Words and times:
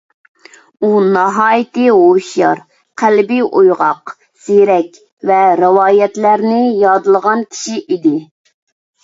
ئۇ 0.83 0.87
ناھايىتى 1.17 1.83
ھوشيار، 1.97 2.61
قەلبى 3.01 3.37
ئويغاق، 3.59 4.15
زېرەك 4.47 4.99
ۋە 5.33 5.39
رىۋايەتلەرنى 5.61 6.59
يادلىغان 6.87 7.47
كىشى 7.53 7.79
ئىدى. 7.85 8.17